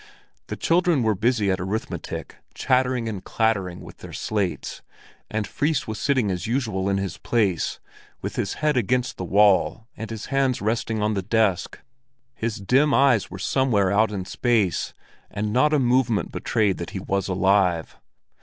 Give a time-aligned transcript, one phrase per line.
[0.47, 4.81] The children were busy at arithmetic, chattering and clattering with their slates,
[5.29, 7.79] and Fris was sitting as usual in his place,
[8.19, 11.81] with his head against the wall and his hands resting on the desk.
[12.33, 14.95] His dim eyes were somewhere out in space,
[15.29, 17.95] and not a movement betrayed that he was alive.